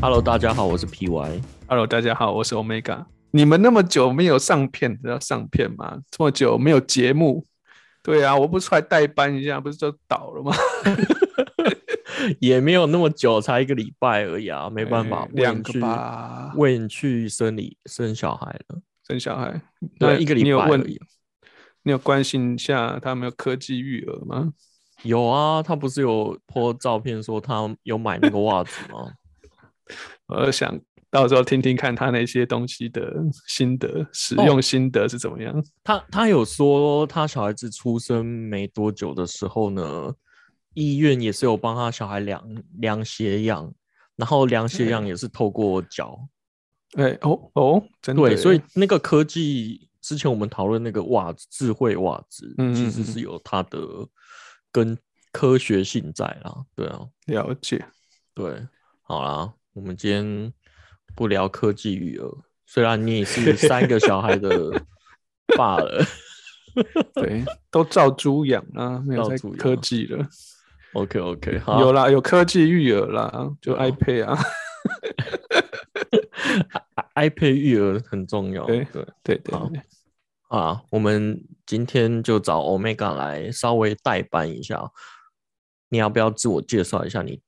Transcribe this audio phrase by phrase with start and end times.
[0.00, 1.42] Hello，大家好，我是 PY。
[1.66, 3.04] Hello，大家好，我是 Omega。
[3.32, 5.98] 你们那么久没有上片，要上片吗？
[6.08, 7.44] 这么久没有节目，
[8.00, 10.52] 对啊，我不出来代班一下，不是就倒了吗？
[12.38, 19.60] 也没有那么久，才一个礼拜而已啊，没办法哎，两个吧，为你去生理生小孩了，生小孩，
[19.98, 21.00] 对，那一个礼拜而已。
[21.82, 24.52] 你有关心一下他有没有科技育儿吗？
[25.02, 29.10] 有啊，他不是有 po 照片说他有买那个袜子吗？
[30.26, 30.78] 我想
[31.10, 33.14] 到时候听听看他那些东西的
[33.46, 35.64] 心得，使哦用心得是怎么样。
[35.82, 40.14] 他他有说，他小孩子出生没多久的时候呢，
[40.74, 42.42] 医院也是有帮他小孩量
[42.78, 43.72] 量血氧，
[44.16, 46.18] 然后量血氧也是透过脚。
[46.96, 53.78] 哎、哦哦，真的，对，所以那个科技之前我们讨论那个袜子，智慧袜子，嗯嗯嗯其实是有它的
[54.72, 54.96] 跟
[55.30, 56.64] 科学性在啦。
[56.74, 57.84] 对啊，了解。
[58.34, 58.66] 对，
[59.02, 60.52] 好啦，我们今天
[61.14, 62.28] 不聊科技育儿，
[62.66, 64.50] 虽然你也是三个小孩的
[65.56, 66.04] 爸了。
[67.14, 70.26] 对，都照猪养啊，没有在科技了。
[70.94, 74.38] OK OK，好，有啦，有科技育儿啦，就 iPad 啊。
[77.14, 78.64] iPad 育儿很重要。
[78.66, 79.80] 对对对对好对，
[80.48, 84.90] 啊，我们今天就找 Omega 来稍微代班一下。
[85.88, 87.22] 你要不要自我介绍一下？
[87.22, 87.40] 你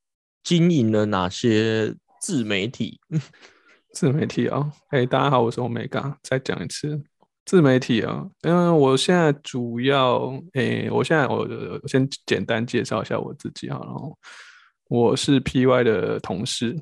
[0.43, 3.01] 经营了哪些自媒体？
[3.93, 4.71] 自媒体哦。
[4.91, 7.03] 哎，大家好，我是 Omega，再讲一次，
[7.47, 8.31] 自媒体哦。
[8.43, 11.39] 嗯，我现在主要，哎，我现在我
[11.83, 13.87] 我先简单介绍一下我自己好了。
[13.87, 14.17] 然后
[14.89, 16.77] 我是 PY 的同事，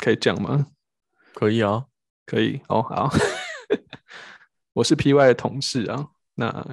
[0.00, 0.66] 可以讲吗？
[1.32, 1.84] 可以啊，
[2.26, 3.08] 可以哦，好。
[4.74, 6.66] 我是 PY 的同事啊，那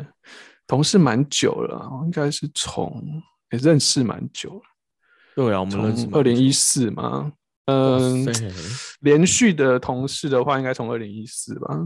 [0.65, 4.61] 同事蛮久了啊，应该是从也认识蛮久了。
[5.35, 7.31] 对啊，我们认识从二零一四嘛，
[7.69, 8.25] 嗯
[9.01, 11.77] 连续的同事的话，应该从二零一四吧。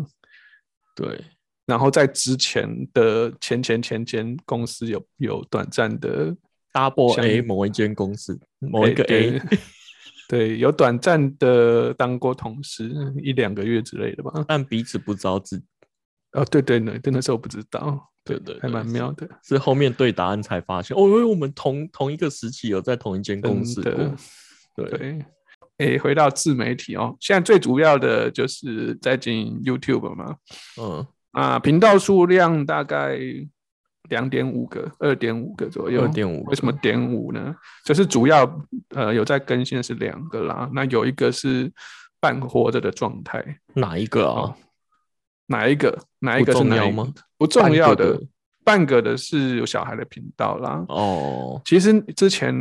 [0.95, 1.23] 对，
[1.65, 6.35] 然后在之前的前前前前公司有有短暂的
[6.71, 9.41] Double A 某一间公司，某一个 A，
[10.29, 12.91] 对，有短暂的当过同事
[13.23, 14.45] 一两个月之类的吧。
[14.47, 15.61] 但彼此不知道自
[16.31, 19.29] 哦，对对对，对那时候不知道，还对对还蛮妙的。
[19.43, 23.91] 是后面对答案才发现，哦，因为我们同同一个时期有在同一间公司的。
[23.95, 24.15] 过。
[24.75, 25.25] 对，对，
[25.77, 30.35] 诶，回到自媒体哦，现在最主要的就是在经营 YouTube 嘛，
[30.79, 33.17] 嗯，啊，频道数量大概
[34.09, 36.07] 两点五个、二点五个左右。
[36.09, 37.55] 点五为什么点五呢？
[37.85, 41.71] 就是主要呃有在更新的是两个啦，那有一个是
[42.19, 44.55] 半活着的状态，哪一个啊哦？
[45.47, 45.97] 哪一个？
[46.19, 47.13] 哪一不个重要吗？
[47.37, 48.27] 不重要的半个的，
[48.63, 50.85] 半个的是有小孩的频道啦。
[50.87, 52.53] 哦，其实之前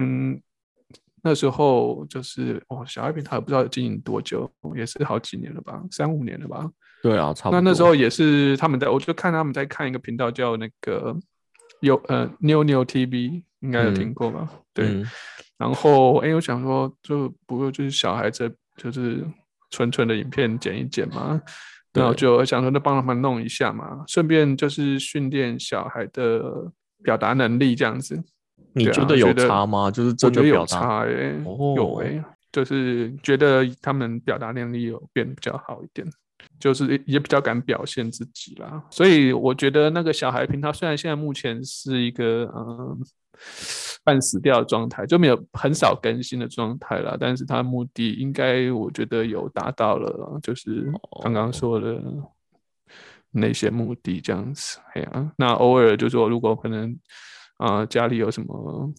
[1.23, 6.69] 那时候就是哦，小孩频道也不知道经营多久，也是好几年了吧，三五年了吧。
[7.03, 7.61] 对啊，差不多。
[7.61, 11.17] 那那时候也是他们在，我就看他们在看一个频道叫那个
[11.81, 14.49] 有呃妞妞 TV，应该有嗯听过吧？
[14.75, 14.87] 对。
[14.89, 15.07] 嗯
[15.59, 19.25] 然后哎，我想说，就不过就是小孩子就是
[19.71, 21.41] 纯纯的影片剪一剪嘛。
[21.93, 26.43] 然后就想说，那帮他们弄一下嘛，顺便就是训练小孩的
[27.05, 28.21] 表达能力这样子。
[28.73, 29.91] 你觉得有差吗？
[29.91, 31.35] 就是真的有差哎、
[31.77, 36.07] 有哦哎、就是觉得他们表达能力有变比较好一点，
[36.59, 38.83] 就是也比较敢表现自己啦。
[38.91, 42.99] 所以我觉得那个小孩平，他虽然现在目前是一个嗯
[44.05, 50.91] 半死掉的状态，就没有很少更新的状态啦，但是他的目的应该我觉得有达到了，就是
[51.23, 52.01] 刚刚说的
[53.31, 54.79] 那些目的这样子。
[54.95, 56.97] 哎呀、那偶尔就说如果可能
[57.63, 58.93] 啊、呃家里有什么。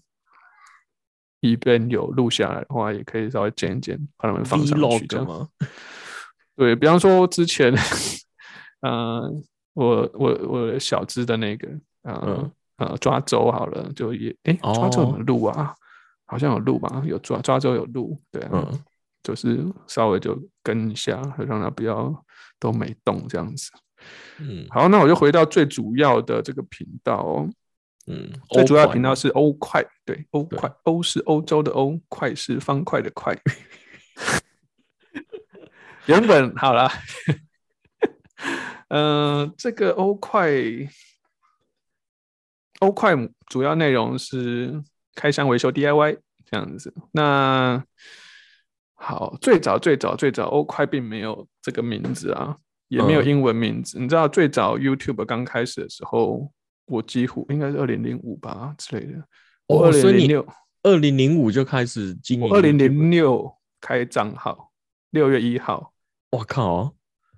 [1.45, 5.27] 一边有录下来的话，也可以稍微剪一剪，把它们放上去这 vlog 样。
[5.27, 5.49] 吗？
[6.55, 7.75] 对比方说之前，
[8.79, 9.29] 呃，
[9.73, 11.67] 我我我小只的那个，
[12.03, 15.75] 呃、嗯呃抓周好了，就也哎抓周有录啊？
[16.25, 18.79] 好像有录吧，有抓抓周有录，对啊，嗯
[19.21, 22.23] 就是稍微就跟一下，让它不要
[22.57, 23.69] 都没动这样子。
[24.39, 27.49] 嗯好，那我就回到最主要的这个频道哦。
[28.07, 33.33] 嗯，最主要频道是欧快，对，欧对快，欧是欧洲的欧，快是方块的快。
[36.07, 36.91] 原本好了，
[38.89, 40.51] 嗯、这个欧快，
[42.79, 43.15] 欧快
[43.47, 44.83] 主要内容是
[45.15, 46.93] 开箱维修 DIY 这样子。
[47.13, 47.81] 那
[48.95, 52.57] 好，最早最早最早，欧快并没有这个名字啊，
[52.89, 53.97] 也没有嗯英文名字。
[53.97, 56.51] 你知道最早 YouTube 刚开始的时候，
[56.85, 59.23] 我几乎应该是二零零五吧之类的。
[59.67, 60.47] 我二哦所以你零零六，
[60.83, 64.71] 二零零五就开始经营我二零零六开账号，
[65.11, 65.93] 六月一号，
[66.31, 66.93] 我靠，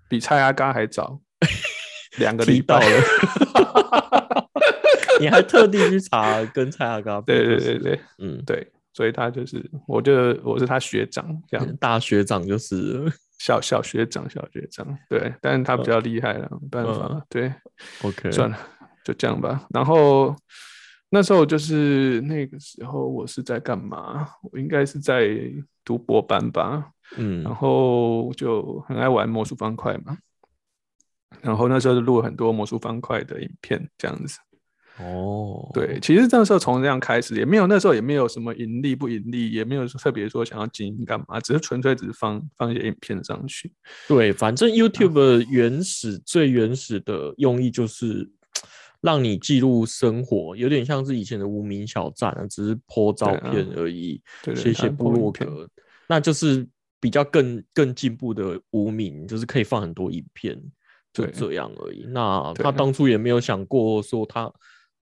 [0.09, 1.19] 比蔡阿嘎还早
[2.17, 2.79] 两个礼拜。
[2.79, 4.49] 到了，
[5.19, 7.99] 你还特地去查跟蔡阿嘎 对对对对。
[8.17, 10.13] 嗯，对，所以他就是，我就
[10.43, 11.75] 我是他学长，这样。
[11.77, 17.21] 大学长就是小小学长，小学长，对，但是他比较厉害了，没办法，嗯。
[17.29, 17.53] 对
[18.01, 18.57] ，OK，算了，
[19.05, 19.65] 就这样吧。
[19.69, 20.35] 然后
[21.09, 24.27] 那时候就是那个时候，我是在干嘛？
[24.51, 25.29] 我应该是在
[25.85, 30.17] 读博班吧，嗯然后就很爱玩魔术方块嘛。
[31.41, 34.39] 然后那时候就录了很多魔术方块的影片，这样子。
[34.97, 43.69] 哦，对，其实那时候从这样开始，也没有那时候也没有什么盈利不盈利，也没有说特别说想要经营干嘛，只是纯粹只是放放一些影片上去。
[44.07, 48.31] 对，反正 YouTube 原始、最原始的用意就是
[49.01, 55.69] 让你记录生活，有点像是以前的无名小站啊，只是 po 照片而已，对对写写它部落格，
[56.07, 56.67] 那就是
[56.99, 60.59] 比较更更进步的无名，就是可以放很多影片，
[61.13, 62.05] 就对这样而已。
[62.09, 64.51] 那他当初也没有想过说他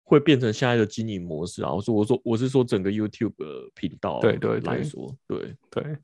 [0.03, 1.71] 会变成现在的经营模式啊。
[1.71, 3.45] 我说我说我是说整个 YouTube 的
[3.75, 5.97] 频道对对对来说，对对，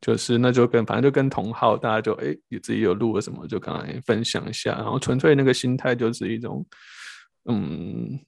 [0.00, 6.64] 就是那就跟反正就跟同好，大家就哎，你自己有录了什么，就刚才分享一下，然后纯粹那个心态就是一种，
[7.46, 8.18] 嗯，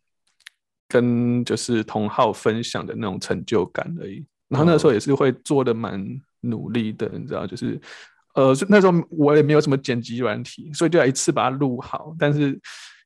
[0.88, 4.24] 跟就是同好分享的那种成就感而已。
[4.48, 6.04] 然后那时候也是会做的蛮
[6.40, 7.80] 努力的，你知道，就是
[8.34, 12.58] 呃那时候我也没有什么剪辑软体，所以就要一次把它录好，但是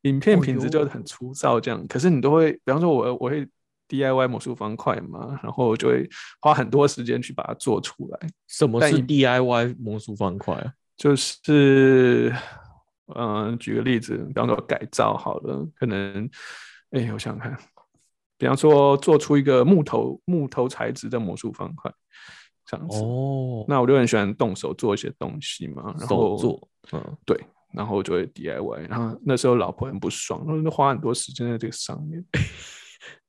[0.03, 1.87] 影片哦品质就很粗糙这样。
[1.87, 3.47] 可是你都会，比方说我我会
[3.89, 6.09] DIY 魔术方块嘛，然后我就会
[6.41, 8.29] 花很多时间去把它做出来。
[8.47, 10.73] 什么是 DIY 魔术方块啊？
[10.97, 12.35] 就是，
[13.15, 16.29] 嗯、举个例子，比方说改造好了，可能，
[16.91, 17.57] 哎、我想想看，
[18.37, 21.93] 比方说做出一个木头木头材质的魔术方块，
[22.65, 22.99] 这样子。
[22.99, 27.39] 哦，那我就很喜欢动手做一些东西嘛，然手后做，嗯，对，
[27.73, 32.25] 然后我就会 DIY，然后那时候老婆很不爽，然后就花很多时间在这个上面。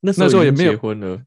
[0.02, 1.22] 那 那时候也没有结婚了，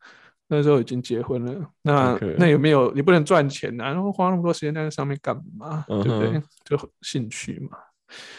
[0.48, 3.84] 那时候已经结婚了，那那有没有你不能赚钱啊？
[3.86, 5.84] 然后花那么多时间在那上面干嘛？
[5.88, 6.42] 对不对嗯？
[6.64, 7.78] 就兴趣嘛。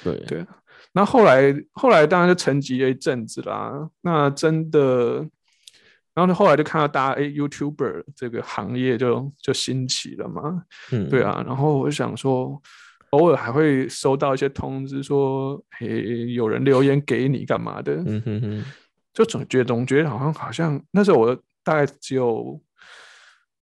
[0.03, 0.47] 对对啊，
[0.93, 3.89] 那后来后来当然就沉寂了一阵子啦。
[4.01, 5.17] 那真的，
[6.13, 10.63] 然后呢，后来就看到大家哎，YouTuber 这个行业就就兴起了嘛。
[10.91, 12.61] 嗯，对，啊，然后我就想说，
[13.11, 18.65] 偶尔还会收到一些通知说，诶，有人留言给你干嘛的，嗯哼哼，
[19.13, 22.59] 就总觉得总觉得好像好像那时候我大概只有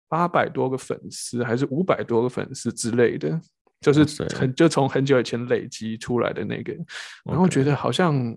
[0.08, 3.40] 八百多个粉丝，还是五百多个粉丝之类的，
[3.80, 4.04] 就是
[4.34, 6.74] 很就从很久以前累积出来的那个，
[7.24, 8.36] 然后觉得好像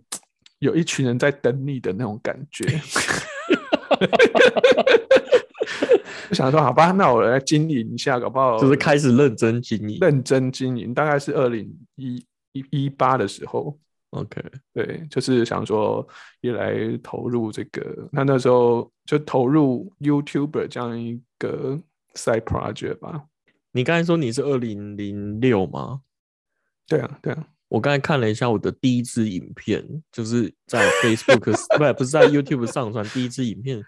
[0.59, 2.65] 有一群人在等你的那种感觉。
[6.29, 9.97] 我想说，好吧，那我来经营一下，搞不好就是开始认真经营。
[9.99, 10.93] 认真经营。
[10.93, 13.77] 大概是二零一一一八的时候
[14.11, 14.41] ，OK，
[14.73, 16.07] 对，就是想说
[16.41, 21.77] 也来投入这个，那那时候就投入 YouTuber 这样一个
[22.15, 23.25] side project 吧。
[23.73, 26.01] 你刚才说你是二零零六吗？
[26.87, 33.83] 对啊，对啊，我刚才看了一下我的第一支影片，就是在 Facebook 不不是在 YouTube 上传第一支影片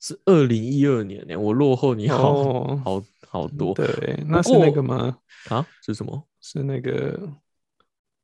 [0.00, 3.86] 是二零一二年呢，我落后你好、哦好好多对，
[4.26, 5.18] 那是那个吗？
[5.50, 5.66] 啊？
[5.84, 6.26] 是什么？
[6.40, 7.30] 是那个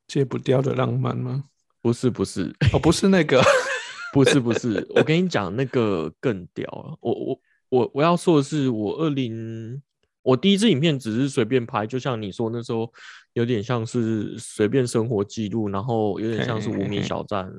[0.07, 1.43] 戒不掉的浪漫吗？
[1.79, 3.39] 不是不是哦，不是那个，
[4.11, 6.97] 不是不是，我跟你讲那个更屌了。
[7.01, 9.79] 我我我我要说的是，我二零
[10.27, 12.91] 我第一支影片只是随便拍，就像你说那时候
[13.31, 17.49] 有点像是随便生活记录，然后有点像是无名小站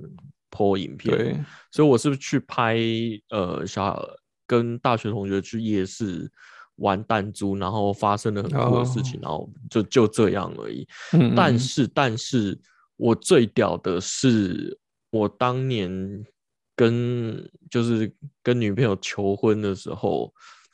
[0.50, 1.16] po 影片。
[1.16, 2.76] 对，所以我是去拍
[3.30, 4.06] 呃小
[4.46, 6.30] 跟大学同学去夜市
[6.76, 10.86] 玩弹珠，然后发生了很酷的事情，然后就就这样而已。
[11.14, 12.60] 嗯，嗯但是，但是
[12.98, 16.22] 我最屌的是，我当年
[16.76, 20.30] 跟就是跟女朋友求婚的时候，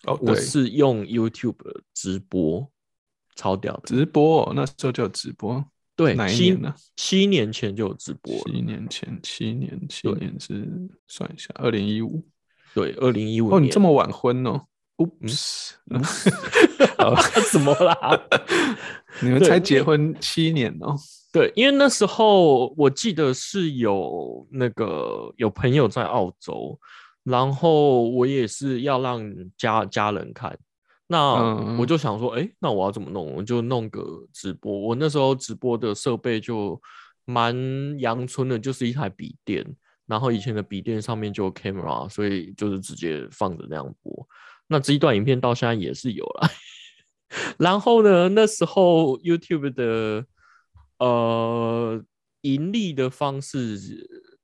[0.06, 1.56] 哦，我，是用 YouTube
[1.92, 2.68] 直播，
[3.37, 3.82] 超屌的。
[3.84, 5.64] 直播哦，那时候就有直播，
[5.96, 8.42] 对，哪一七年呢七年前就有直播了。
[8.46, 10.68] 七年前，七年，七对年是
[11.06, 12.25] 算一下，二零一五。
[12.75, 14.61] 对，二零一五哦，你这么晚婚哦
[14.96, 15.73] ？Oops，
[16.99, 17.14] 好
[17.52, 18.20] 怎么啦？
[19.23, 20.96] 你们才结婚七年哦？
[21.32, 26.78] 对，因为那时候我记得是有那个有朋友在澳洲，
[27.24, 30.56] 然后我也是要让家家人看，
[31.06, 33.34] 那嗯我就想说，哎、那我要怎么弄？
[33.34, 34.78] 我就弄个直播。
[34.78, 36.80] 我那时候直播的设备就
[37.24, 39.64] 蛮阳春的，就是一台笔电，
[40.06, 44.28] 然后以前的笔电上面就有 camera，所以就是直接放着那样播。
[44.66, 46.48] 那这一段影片到现在也是有了。
[47.58, 50.24] 然后呢，那时候 YouTube 的
[50.98, 52.02] 呃
[52.42, 53.78] 盈利的方式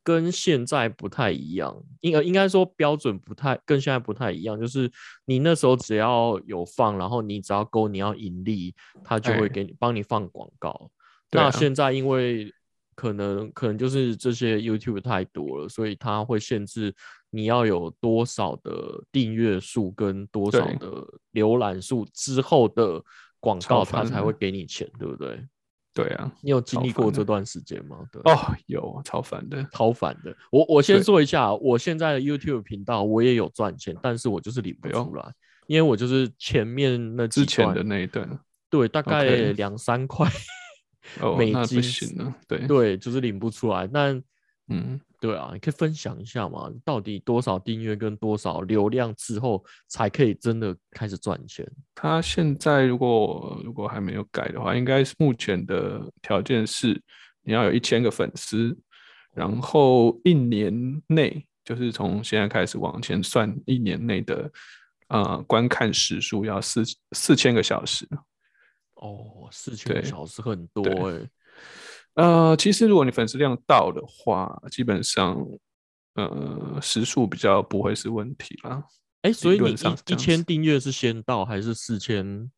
[0.02, 4.58] 跟现在不太一样，应该应该说标准不太跟现在不太一样。
[4.58, 4.90] 就是
[5.26, 10.70] 你那时候只要有放，然后你只要勾你要盈利，他就会哎给你帮你放广告。
[10.70, 10.88] 啊
[11.32, 12.52] 那现在因为
[12.96, 16.94] 可能可能就是这些 YouTube 太多了，所以它会限制
[17.30, 23.02] 你要有多少的订阅数跟多少的浏览数之后的
[23.38, 25.46] 广告，它超烦的才会给你钱，对不对？
[25.92, 27.98] 对啊，你有经超历过这段时间吗？
[28.12, 30.34] 对，哦，有超烦的，超烦的。
[30.50, 35.32] 我我先对说一下，我现在的 YouTube 频道我也有赚钱，但是我就是领不出来，
[35.66, 40.30] 因为我就是前面那之前的那一段，对，大概两三块，
[41.20, 43.88] 哦，美那不金行了，对，对，就是领不出来。
[43.92, 44.14] 那
[44.70, 46.72] 嗯，对啊，你可以分享一下嘛？
[46.84, 51.68] 到底多少订阅跟多少流量之后才可以真的开始赚钱？
[51.94, 57.02] 他现在如果如果还没有改的话，应该是目前的条件是
[57.42, 58.78] 你要有一千个粉丝，
[59.34, 64.50] 然后一年内就是从现在开始往前算，一年内的
[65.08, 68.08] 呃观看时数要四四千个小时。
[68.94, 71.30] 哦，四千个小时很多对哎、
[72.14, 75.46] 呃，其实如果你粉丝量到的话，基本上
[76.14, 78.82] 呃时数比较不会是问题啦。
[79.22, 82.50] 哎、所以你论上一一千订阅是先到还是四千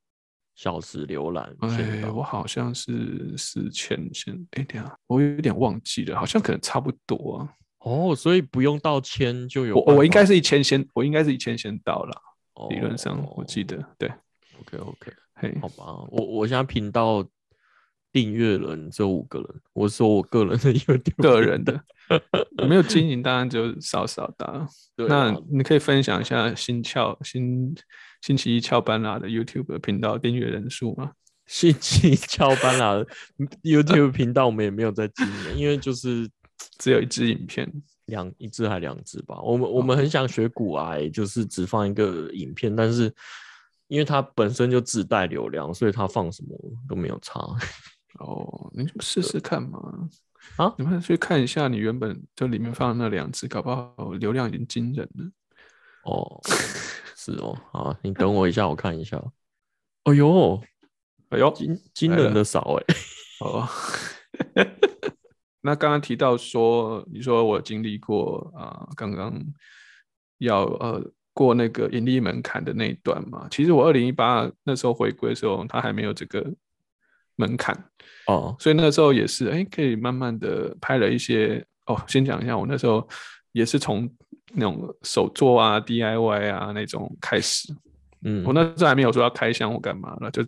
[0.54, 2.12] 小时浏览先哎，到？
[2.12, 7.52] 我好像是四千先，哎，等一下我有点忘记了，好像可能差不多啊。
[7.80, 12.22] 哦，所以不用到千就有我我应该是一千先，我应该是一千先到了，
[12.70, 14.12] 理论上我记哦得对。
[14.60, 17.26] OK OK，嘿，好吧，我我现在频道
[18.12, 21.82] 订阅人只有五个人，我说我个人的 YouTube 个人的
[22.68, 24.66] 没有经营，当然就少少的啊。
[25.08, 27.74] 那啊你可以分享一下新翘新
[28.20, 31.12] 星期一翘班啦的 YouTube 频道订阅人数吗？
[31.46, 33.04] 星期一翘班啦
[33.62, 36.28] ，YouTube 频道我们也没有在经营，因为就是
[36.78, 37.70] 只有一支影片，
[38.06, 39.40] 两一支还两支吧。
[39.42, 43.12] 我们我们很想学古癌，就是只放一个影片，但是
[43.88, 46.56] 因为它本身就自带流量，所以它放什么
[46.88, 47.40] 都没有差。
[48.22, 50.08] 哦，你就试试看嘛。
[50.56, 55.30] 啊你们去看一下你原本就里面放的那两只，搞不好流量已经惊人了。
[56.04, 56.40] 哦，
[57.16, 59.22] 是哦，好，你等我一下，我看一下。
[60.02, 60.60] 哎呦，
[61.28, 62.84] 哎呦，惊惊人的少哎、
[63.40, 63.68] 哦，
[65.62, 69.40] 那刚刚提到说，你说我经历过啊、刚刚
[70.38, 71.00] 要呃
[71.32, 73.46] 过那个盈利门槛的那一段嘛。
[73.48, 76.44] 其实我二零一八那时候回归的时候，它还没有这个
[77.36, 77.74] 门槛，
[78.26, 82.00] 哦，所以那时候也是哎，可以慢慢的拍了一些哦。
[82.06, 83.06] 先讲一下，我那时候
[83.52, 84.08] 也是从
[84.54, 87.72] 那种手作啊、DIY 啊那种开始，
[88.24, 90.44] 嗯，我那时候还没有说要开箱或干嘛了，就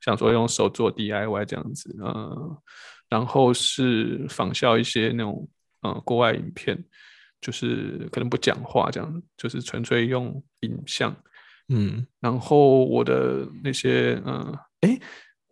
[0.00, 2.62] 想说用手做 DIY 这样子，呃，
[3.08, 5.48] 然后是仿效一些那种
[5.82, 6.84] 呃国外影片，
[7.40, 11.14] 就是可能不讲话这样，就是纯粹用影像。
[11.68, 15.00] 嗯，然后我的那些嗯，哎，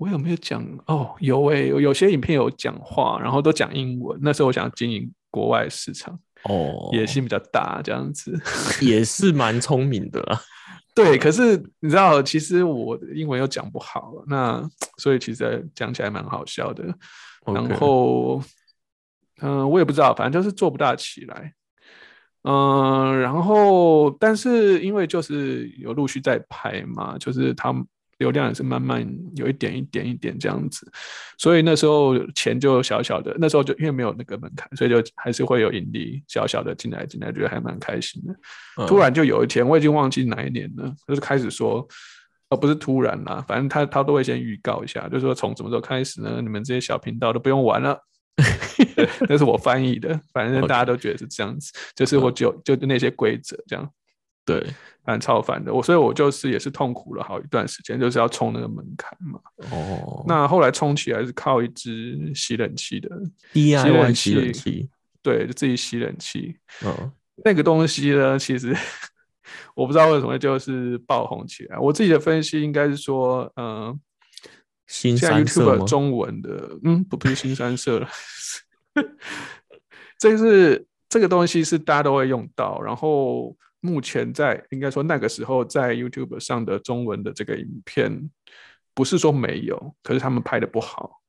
[0.03, 0.61] 我有没有讲？
[0.87, 4.19] 哦，有诶，有有些影片有讲话，然后都讲英文。
[4.21, 8.37] 那时候我想经营国外市场，哦，野心比较大，这样子。
[8.81, 10.41] 也是蛮聪明的啦。
[10.93, 14.69] 对，可是你知道，其实我的英文又讲不好，那
[14.99, 16.85] 所以其实讲起来蛮好笑的。
[17.47, 18.43] 然后，
[19.41, 21.55] 嗯、我也不知道，反正就是做不大起来。
[22.43, 27.87] 嗯、然后，但是因为就是有陆续在拍嘛，就是他们
[28.23, 30.91] 流量也是慢慢有一点一点一点这样子，
[31.37, 38.87] 所以那时候钱就小小的，那时候就因为没有那个门槛，所以就还是会有盈利，小小的进来进来，觉得还蛮开心的。
[38.87, 41.87] 突嗯然就有一天，我已经忘记哪一年了，就是开始说，
[42.51, 46.41] 呃，不是突然啦，反正他他都会先预告一下，就是说从什么时候开始呢？
[46.41, 47.99] 你们这些小频道都不用玩了。
[48.97, 53.91] 对，那是我翻译的，反正大家都觉得是这样子，就是我就就那些规则这样，
[54.45, 54.65] 对，
[55.05, 55.73] 蛮超凡的。
[55.73, 59.41] 我所以，我就是也是痛苦了好一段时间，就是要冲那个门槛嘛。
[59.71, 63.09] 哦，那后来冲起来是靠一支吸冷气的
[63.53, 64.89] ，DIY 吸冷气，
[65.23, 66.57] 对，就自己吸冷气。
[66.85, 67.13] 嗯，
[67.45, 68.77] 那个东西呢，其实
[69.75, 71.79] 我不知道为什么就是爆红起来。
[71.79, 73.99] 我自己的分析应该是说，嗯、
[74.87, 75.87] 新三色 YouTube？
[75.87, 78.09] 中文的，嗯，不不是新三色了，
[80.19, 88.31] 这个是这个东西是大家都会用到，然后目前在应该说那个时候在 YouTube 上的中文的这个影片，
[88.95, 91.21] 不是说没有，可是他们拍的不好。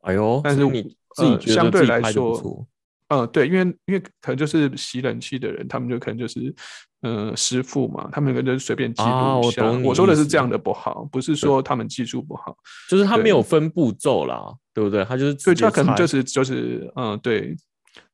[0.00, 0.82] 哎呦，但是你
[1.14, 2.66] 自己呃相对来说
[3.10, 6.54] 嗯呃，对，因为因为可能就是洗冷气的人，他们就可能就是
[7.02, 9.70] 呃师傅嘛，他们可能就随便记录一下。
[9.84, 12.56] 我说的是这样的不好，不是说他们技术不好，
[12.88, 15.04] 就是他没有分步骤啦，对不对？
[15.04, 17.54] 他就是所以直接猜他可能就是就是嗯对。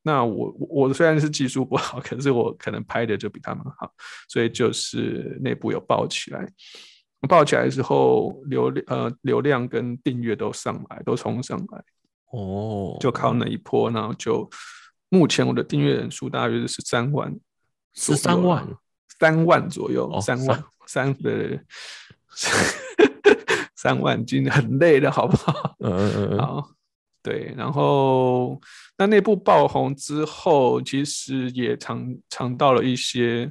[0.06, 3.90] 那我我我虽然是技术不好，可是我可能拍的就比他们好，
[4.28, 6.46] 所以就是内部有爆起来。
[7.26, 11.82] 爆起来之后，流量呃流量跟订阅都上来，都冲上来。
[12.32, 14.46] 哦，就靠那一波，然后就
[15.08, 17.34] 目前我的订阅人数大约是十三万，
[17.94, 18.68] 十三万，
[19.18, 21.58] 三万左右，哦三万三的
[23.75, 25.76] 三万，已经很累的，好不好？
[25.78, 26.70] 嗯嗯嗯嗯，好，
[27.25, 28.61] 对，然后
[28.99, 33.50] 那那部爆红之后，其实也尝尝到了一些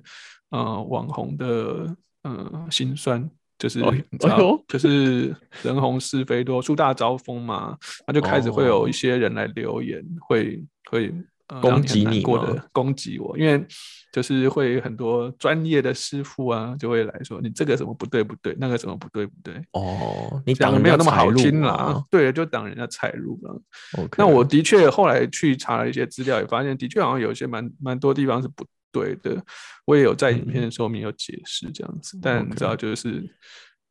[0.51, 3.27] 呃网红的呃辛酸。
[3.57, 10.61] 就是哎你知道哎就是人红是非多，树大招风嘛，那就开始会有哦一些人来留言，会
[10.91, 11.13] 会呃
[11.61, 13.63] 攻击你过的攻击我，因为
[14.11, 23.61] 就是会很多专业的师傅啊，就会来说你这个什么不对不对，那个什么不对不对，哦，你讲挡的没有那么好听啦啊，对，就挡人家财路了。
[24.17, 29.43] 那我的确后来去查了一些资料，也发现的确好像有一些蛮蛮多地方是不对的。
[29.85, 33.27] 我也有在影片的说明有解释这样子，但你知道，就是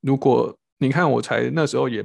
[0.00, 2.02] 如果你看我才那时候也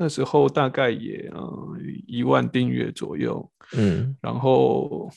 [0.00, 1.76] 那时候大概也嗯
[2.06, 5.10] 一万订阅左右，嗯，然后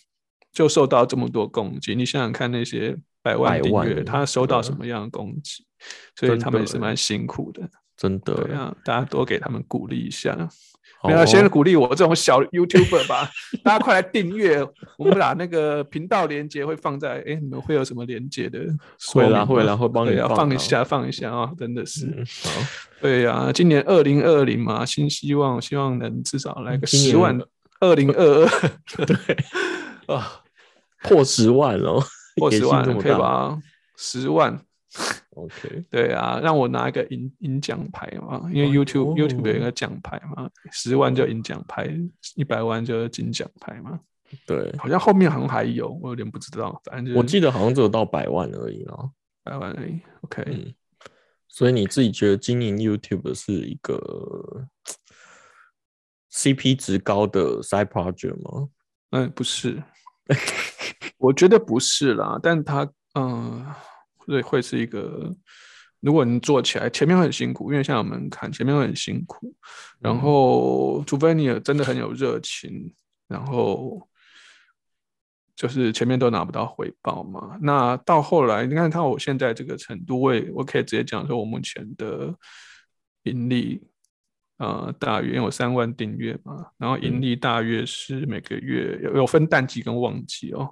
[0.52, 5.66] 就受到这么多攻击，你想想看那些百万订阅，他收到什么样的攻击？
[6.18, 7.62] 所以他们也是的蛮辛苦的。
[7.96, 10.50] 真的对啊，大家多给他们鼓励一下。
[11.00, 13.30] 好没有，先哦鼓励我这种小 YouTuber 吧，
[13.64, 14.66] 大家快来订阅。
[14.98, 18.60] 我们把那个频道连接会放在，哎，你们会有什么连接的？
[19.14, 22.08] 会啦会啦会帮你对啊，放一下，放一下啊，真的是。
[23.02, 27.38] 对呀、今年二零二零嘛，新希望，希望能至少来个十万。
[27.82, 28.50] 二零二二，
[29.06, 29.38] 对
[30.16, 30.40] 啊，
[31.02, 32.02] 破十万哦，
[32.38, 33.58] 破野十万可以吧？
[33.98, 34.58] 十万，
[35.36, 41.90] ？OK，对啊，让我拿一个银银奖牌嘛，因为哦 YouTube、YouTube 有一哦个奖牌嘛，十万就银奖牌，
[42.36, 44.00] 一百万就金奖牌嘛。
[44.48, 49.12] 对，好像后面好像还有，我有点不知道，反正就是我记得好像只有到百万而已啦。
[49.44, 50.00] 百万而已。
[50.22, 50.74] OK，、嗯，
[51.48, 54.68] 所以你自己觉得经营 YouTube 是一个
[56.32, 58.70] CP 值高的 side project 吗？
[59.12, 59.84] 嗯，不是，
[61.20, 63.64] 我觉得不是啦，但他嗯，
[64.26, 65.32] 会会是一个，
[66.00, 69.56] 如果你做起来，前面会很辛苦，因为像我们看前面会很辛苦，
[70.00, 72.94] 然嗯后除非你也真的很有热情，
[73.28, 74.08] 然后
[75.56, 77.58] 就是前面都拿不到回报嘛。
[77.62, 82.34] 那到后来，你看看我现在这个程度，我也我可以直接讲说，我目前的
[83.24, 83.82] 盈利。
[84.58, 90.70] 呃，大约因为有三万订阅嘛，然后盈嗯利大约是每个月有有分淡季跟旺季哦，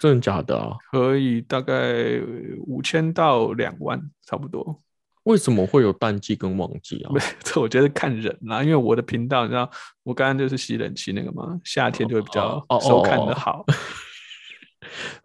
[0.00, 0.76] 真的假的啊？
[0.90, 2.18] 可以大概
[2.66, 4.80] 五千到两万差不多。
[5.24, 7.12] 为什么会有淡季跟旺季啊
[7.44, 9.70] 这我觉得看人啦，因为我的频道，你知道，
[10.02, 13.64] 我刚刚就是吸冷气那个嘛，夏天就会比较收看的好。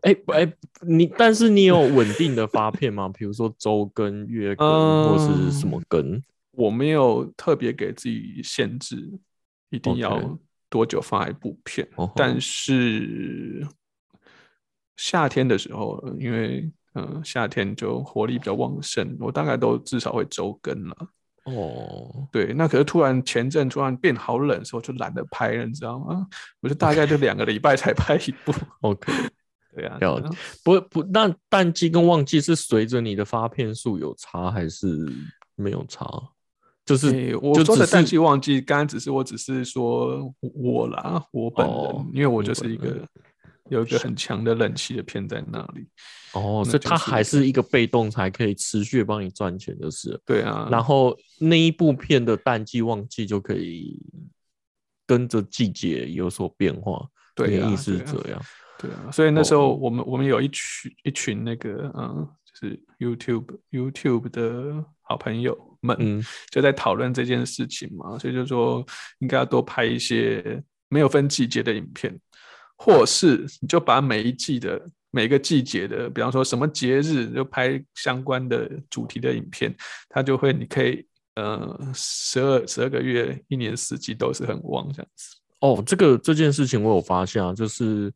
[0.02, 0.54] 哎不哎，
[0.86, 3.10] 你但是你有稳定的发片吗？
[3.18, 4.68] 比如说周更、月更，
[5.10, 6.22] 或是什么更？
[6.52, 8.98] 我没有特别给自己限制，
[9.70, 10.38] 一定要
[10.70, 13.66] 多久发一部片但是
[14.98, 20.96] 夏天的时候，因为嗯、呃夏天就活力比较旺盛，我大概都至少会周更了。
[21.46, 26.26] 哦，对，那可是突然前阵突然变好冷的时候，就懒得拍了，你知道吗？
[26.60, 28.52] 我就大概就两个礼拜才拍一部。
[28.82, 29.14] OK，
[29.76, 30.30] 对啊，了对啊
[30.64, 34.88] 不不，那淡季跟旺季是随着你的发片数有差还是
[35.56, 36.10] 没有差？
[36.84, 43.08] 就是、诶我说的淡季旺季，刚刚只是我只是说我啦，我本人，哦因为我就是一个
[43.70, 45.88] 有一个很强的冷气的片在那里。
[46.34, 50.20] 哦，所以它还是一个被动才可以持续帮你赚钱，就是。
[50.26, 53.98] 对啊，然后那一部片的淡季旺季就可以
[55.08, 57.08] 跟着季节有所变化。
[57.34, 58.42] 对啊意思是这样？
[58.78, 68.86] 对啊，所以那时候哦我们、我们有一群一群那个嗯，就是 YouTube YouTube 的好朋友们，嗯就在讨论这件事情嘛，所以就说
[69.20, 72.18] 应该要多拍一些没有分季节的影片，
[72.78, 79.74] 或是你就把每一季的每个季节的，比方说什么节日就拍相关的主题的影片，
[80.10, 85.36] 它就会你可以呃十二十二个月一年四季都是很旺这样子。
[85.62, 88.14] 哦，这个这件事情我有发现啊，就是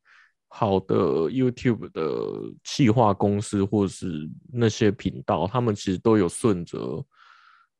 [0.49, 0.95] 好的
[1.29, 7.03] YouTube 的企划公司或是那些频道，他们其实都有顺着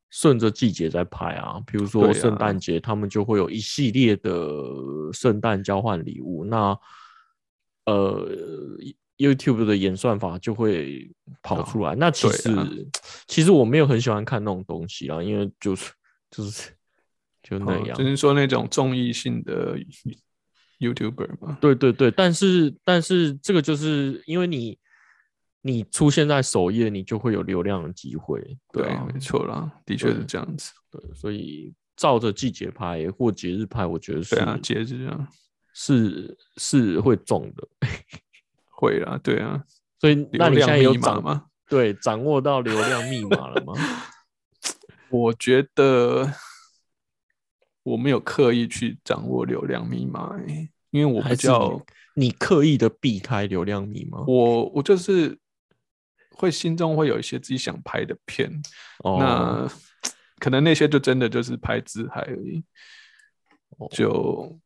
[0.10, 1.62] 顺着季节在拍啊。
[1.66, 4.32] 比如说圣诞节，他们就会有一系列的
[5.14, 6.46] 圣诞交换礼物。
[6.46, 6.78] 那
[7.86, 8.30] 呃
[9.18, 11.94] YouTube 的演算法就会跑出来。
[11.96, 12.68] 那其实、啊
[13.28, 15.92] 其实我没有很喜欢看那种东西啦，因为就是
[16.32, 16.72] 就是
[17.44, 17.90] 就那样。
[17.92, 19.78] 哦就是说那种综艺性的
[20.80, 21.58] YouTuber 嘛。
[21.60, 24.80] 对对对，但是但是这个就是因为你
[25.62, 28.40] 你出现在首页，你就会有流量的机会，
[28.72, 30.72] 对没错啦，的确是这样子。
[30.90, 35.28] 对，所以照着季节拍或节日拍，我觉得是对啊，节日啊，
[35.74, 37.68] 是是会中的。
[38.70, 39.62] 会啦，对啊，
[40.00, 41.46] 所以那你现在有掌密码吗？
[41.68, 43.74] 对掌握到流量密码了吗？
[45.12, 46.32] 我觉得
[47.84, 54.24] 我没有刻意去掌握流量密码、欸，因为我比较你你刻意的避开流量密码？
[54.26, 55.38] 我我就是
[56.40, 58.50] 会心中会有一些自己想拍的片，
[59.04, 59.72] 哦，那
[60.40, 62.64] 可能那些就真的就是拍自嗨而已。
[63.78, 64.10] 哦就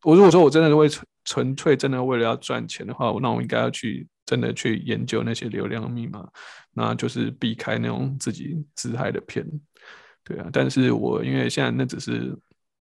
[0.04, 6.28] 我如果说我真的是会纯纯粹真的为了要赚钱的话，我那我应该要去真的去研究那些流量密码，
[6.72, 9.46] 那就是避开那种自己自嗨的片。
[10.24, 12.34] 对啊，但是我因为现在那只是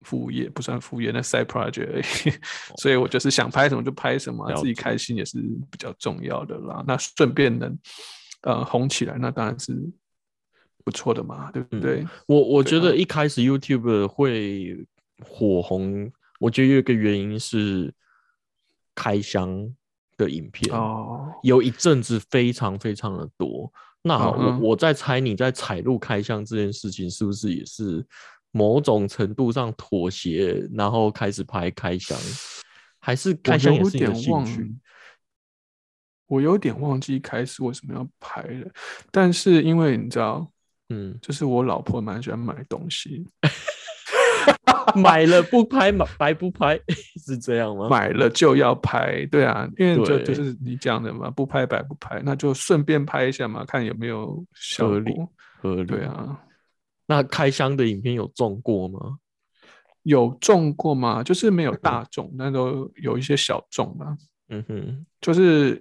[0.03, 2.35] 副业，不算副业，那 side project 而已，
[2.81, 5.39] 所以我就是想拍什么就拍什么啊，自己开心也是
[5.71, 6.85] 比较重要的啦。
[6.87, 7.77] 那顺便能
[8.43, 9.75] 呃红起来，那当然是
[10.85, 12.07] 不错的嘛，对不嗯对？
[12.27, 14.87] 我我觉得一开始 YouTube 会
[15.25, 17.93] 火红，我觉得有一个原因是
[18.95, 19.71] 开箱
[20.17, 23.71] 的影片，哦，有一阵子非常非常的多。
[24.03, 28.03] 那我、嗯我在猜你在采入开箱这件事情是不是也是
[28.51, 32.19] 某种程度上妥协，然后开始拍开箱，
[32.99, 34.75] 还是我开箱也有是你的兴趣？
[36.31, 38.71] 我有点忘记开始为什么要拍了，
[39.11, 40.49] 但是因为你知道，
[40.89, 43.27] 嗯，就是我老婆蛮喜欢买东西，
[44.95, 46.79] 买了不拍，买白不拍，
[47.27, 47.89] 是这样吗？
[47.89, 55.29] 买了就要拍，对啊，因为就就是你讲的嘛，不拍白不拍，那就顺便拍一下嘛，看有没有效合理果。
[55.61, 55.85] 合理。
[55.85, 56.41] 对，啊，
[57.07, 59.19] 那开箱的影片有中过吗？
[60.05, 61.25] 有中过吗？
[61.25, 64.17] 就是没有 大中，但都有一些小中嘛。
[64.49, 65.81] 嗯哼，就是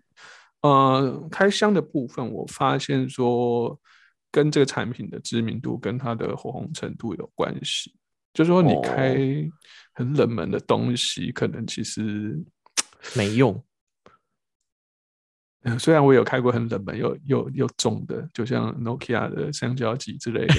[0.62, 3.80] 呃，开箱的部分，我发现说
[4.32, 7.94] 跟这个产品的知名度跟它的火红程度有关系。
[8.34, 9.16] 就是说，你哦开
[9.94, 12.38] 很冷门的东西，可能其实，
[13.16, 13.64] 没用。
[15.64, 20.56] 呃虽然我有开过很冷门又又又重的，就像 Nokia 的香蕉机之类的。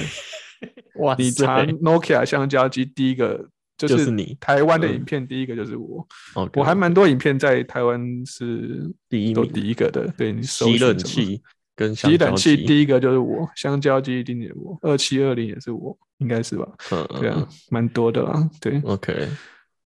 [1.01, 3.49] 哇你查 Nokia 香蕉机，第一个
[3.87, 6.07] 就就是是你台湾的嗯影片，第一个就是我。
[6.55, 10.07] 我还蛮多影片在台湾是第一都第一个的。
[10.19, 11.43] 对你搜洗冷寻什么气
[11.75, 16.69] 跟吸冷香蕉机气第一个就是我，香蕉机一定也我，二七二零也是我，应该是吧？
[16.93, 18.51] 嗯对啊，蛮多的啦。
[18.61, 19.29] 对，，OK，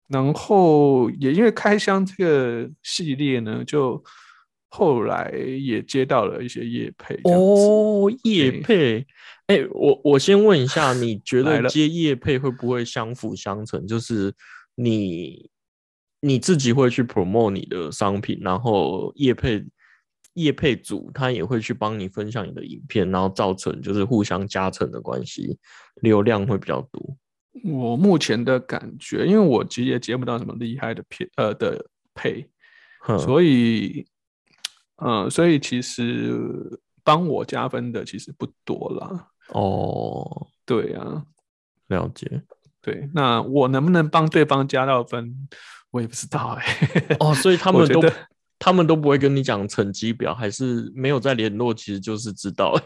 [0.09, 4.03] 然后也因为开箱这个系列呢，就
[4.77, 7.19] 后来也接到了一些业配。
[7.25, 9.07] 哦，叶对配，
[9.47, 13.87] 哎、我我先问一下，你觉得接叶配会不会相辅相成？
[13.87, 14.35] 就是
[14.75, 15.49] 你
[16.21, 19.65] 你自己会去 promote 你的商品，然后叶配
[20.35, 25.59] 叶配组他也会去帮你分享你的影片，然后造成就是互相加成的关系，
[26.03, 27.17] 流量会比较多。
[27.65, 31.83] 我目前的感觉，因为我其实也接不到什么厉害的片呃的
[32.15, 32.47] 配，
[33.19, 34.05] 所以，
[34.97, 36.35] 呃，所以其实
[37.05, 39.29] 帮我加分的其实不多啦。
[39.49, 41.25] 哦，对啊，
[41.89, 42.43] 了解。
[42.81, 45.49] 对，那我能不能帮对方加到分，
[45.91, 48.01] 我也不知道哎、哦，所以他 们都
[48.59, 52.81] 他们都不会跟你讲成绩表，还是没有在联络，其实就是知道。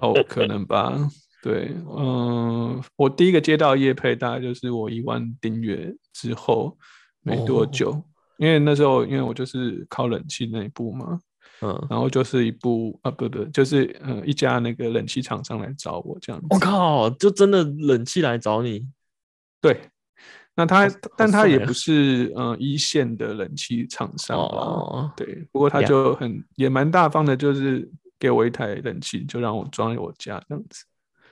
[0.00, 0.96] 哦，可 能吧。
[1.42, 6.76] 对，嗯、我第一个接到叶佩大概就是我一万订阅之后
[7.22, 8.02] 没多哦久，
[8.38, 11.18] 因为那时候因为我就是靠冷气那一部嘛，
[11.62, 16.46] 嗯，然后就是一部啊不不，就是呃一家那个冷气厂商来找我这样子。
[16.50, 18.86] 我靠，就真的冷气来找你。
[19.60, 19.80] 对，
[20.54, 24.44] 那他好但他也不是呃一线的冷气厂商啦。
[24.44, 30.84] 哦，对，不过他两就很也蛮大方的，就是给我一台冷气，就让我装在我家这样子。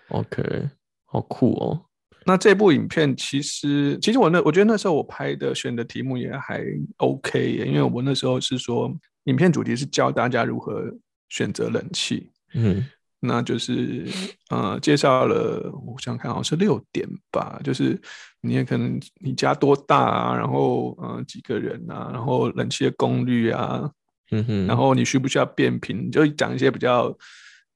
[0.09, 0.69] OK，
[1.05, 1.85] 好酷哦。
[2.27, 6.65] 那这部影片其实，其实我那我觉得那时候我拍的选的题目也还
[6.97, 8.93] OK 耶，因为我那时候是说，
[9.25, 10.83] 影片主题是教大家如何
[11.29, 12.85] 选择冷气，嗯，
[13.21, 14.07] 那就是
[14.51, 18.01] 呃介绍了，我想想看好像是六点吧，就是
[18.41, 23.91] 你也可能你家多大啊，然后呃几个人啊，然后冷气的功率啊，
[24.31, 27.17] 嗯哼，然后你需不需要变频，就讲一些比较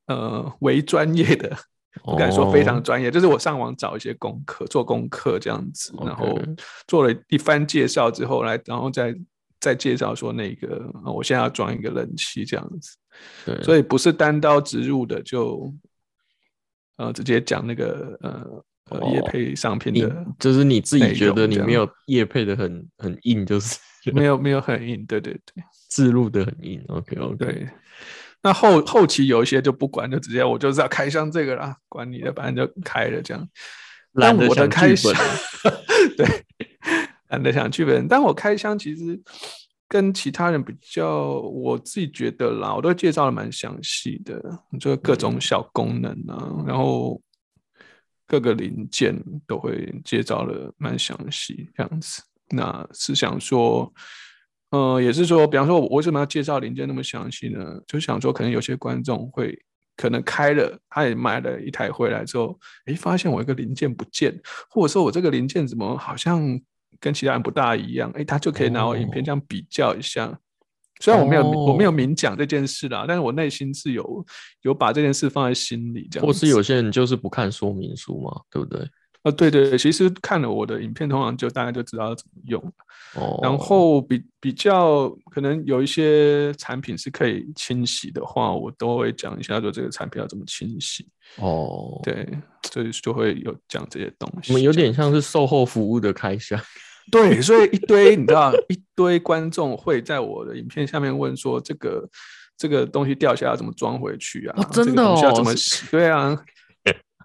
[0.07, 1.57] 呃为专业的，
[2.05, 2.81] 不敢说非常哦。
[2.81, 6.39] 专业，就是我上网找一些功课，做功课这样子，然后
[6.87, 9.15] 做了一番介绍之后来，然后再
[9.61, 12.97] 再介绍说那个我现在要装一个冷气这样子，
[13.47, 15.75] 对，所以不是单刀直入的就
[16.97, 23.79] 呃直接讲那个呃呃叶配商品的，就是你自己觉得你没有叶配的很很硬，就是
[24.13, 27.69] 没有没有很硬，对对对，自录的很硬，OK OK，对。
[28.41, 33.49] 那后后期有一些就不管，就直接我就是要开箱这个啦，管你的，反正就开了这样。
[34.13, 35.15] 懒得想剧本，
[36.17, 36.47] 对，
[37.31, 38.07] 懒得想剧本。
[38.07, 39.21] 但我开箱其实
[39.89, 44.41] 跟其他人比较，我自己觉得啦，我都介绍的蛮详细的，
[44.79, 47.21] 就各种小功能啊，然后
[48.27, 52.23] 各个零件都会介绍的蛮详细这样子。
[52.51, 53.93] 那是想说。
[54.71, 57.81] 呃，也是说，比方说，我为什么要介绍零件那么详细呢？
[57.87, 59.59] 就想说，可能有些观众会
[59.97, 66.61] 可能开了，他也买了一台回来之后，哎，发现我一个零件不见，或者说我这个零件怎么好像
[67.01, 70.39] 跟其他人不大一样，哎，他就可以拿我影片这样比较一下。
[71.01, 74.27] 虽然我没有我没有明讲这件事啦，但是我内心是有
[74.63, 76.27] 有把这件事放在心里，这样。
[76.27, 78.87] 或是有些人就是不看说明书嘛，对不对？
[79.29, 82.73] 啊，对对，其实看了我的影片，通常就大概就知道怎么用。
[83.15, 91.07] 哦，然后比比较可能有一些产品是可以清洗的话，我都会讲一下，说这个产品要怎么清洗。
[91.37, 92.29] 哦，对，
[92.71, 94.53] 所以就会有讲这些东西。
[94.53, 96.61] 我们有点像是售后服务的开箱。
[97.11, 102.07] 对，所以一堆你知道，一堆观众会在我的影片下面问说，这个
[102.59, 104.69] 这个东西掉下来怎么装回去啊？
[104.71, 105.87] 真的哦，怎么洗？
[105.91, 106.39] 对啊。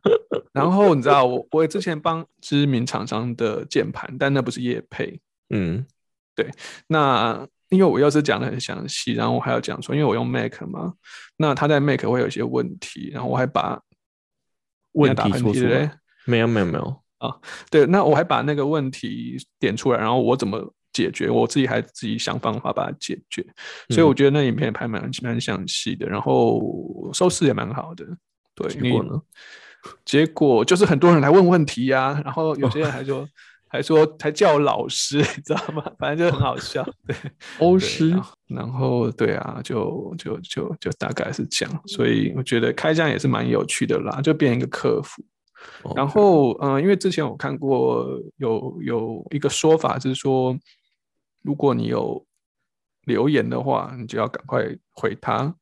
[0.53, 5.19] 然后你知道我我之前帮知名厂商的键盘，但那不是叶配。
[5.49, 5.85] 嗯，
[6.35, 6.49] 对。
[6.87, 10.93] 那因为我要是讲的很详细，然后我还要讲说，因为我用 Mac 嘛，
[11.37, 13.81] 那他在 Mac 会有一些问题，然后我还把
[14.91, 15.99] 问题说出来。
[16.25, 17.35] 没有没有没有啊，
[17.71, 17.85] 对。
[17.87, 23.45] 那我还把那个问题点出来，然后我怎么解决，我自己还自己想方法把它解决。
[23.89, 28.05] 所以我觉得那影片拍蛮蛮详细的，然后收视也蛮好的。
[28.55, 29.19] 对，结果呢？
[30.05, 33.27] 结果就是很多人来问问题呀，然后有些人还说，
[33.67, 35.83] 还说还叫老师， 你知道吗？
[35.97, 36.83] 反正就很好笑。
[37.07, 37.15] 对，
[37.59, 38.15] 欧师。
[38.47, 41.81] 然后对啊，就就就就大概是这样。
[41.87, 45.23] 所以我觉得开箱也是蛮有趣的啦，就变一个客服。
[45.95, 48.05] 然后嗯，因为之前我看过
[48.37, 50.55] 有有一个说法是说，
[51.41, 52.25] 如果你有
[53.05, 55.55] 留言的话，你就要赶快回他。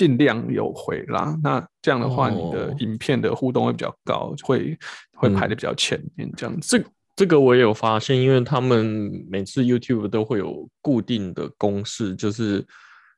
[0.00, 4.74] 尽量有回啦，那这样的话，你的影片的互动会比较高，会
[5.12, 6.32] 会排的比较前面。
[6.34, 12.66] 这样子，这这个我也有发现，因为他们每次 YouTube 都会有固定的公式，就是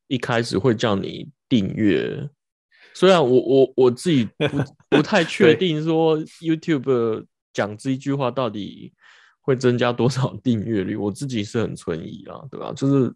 [0.08, 2.28] 一开始会叫你订阅。
[2.94, 4.58] 虽然我我我自己不
[4.96, 8.92] 不太确定说 YouTube 讲这一句话到底
[9.40, 12.72] 会增加多少订阅率，我自己是很存疑啊，对吧？
[12.74, 13.14] 就是。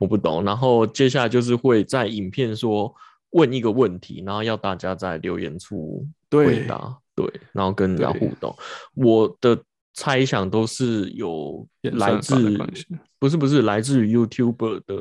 [0.00, 2.92] 我不懂，然后接下来就是会在影片说
[3.32, 8.56] 问一个问题，然后要大家在留言处回答，对，然后跟人家互动。
[8.94, 12.58] 我的猜想都是有来自
[13.18, 14.96] 不是不是来自于 YouTube 的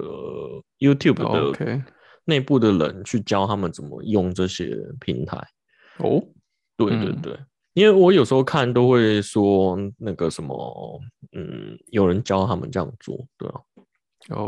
[0.80, 1.82] YouTube 的
[2.26, 5.38] 内部的人去教他们怎么用这些平台。
[6.00, 6.22] 哦，
[6.76, 7.40] 对对对，
[7.74, 13.62] 因为我有时候看都会说那个什么，嗯，有人教他们这样做，对啊。